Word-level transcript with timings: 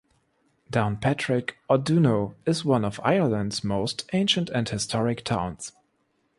Downpatrick 0.71 1.51
or 1.69 1.77
Duno 1.77 2.33
is 2.47 2.65
one 2.65 2.83
of 2.83 2.99
Ireland's 3.03 3.63
most 3.63 4.09
ancient 4.13 4.49
and 4.49 4.67
historic 4.67 5.23
towns. 5.23 5.73